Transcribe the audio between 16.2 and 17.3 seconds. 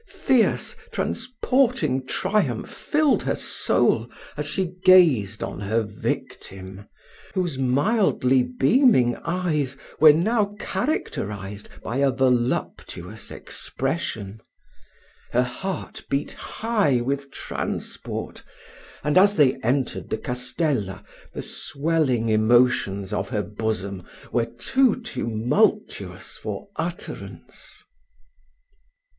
high with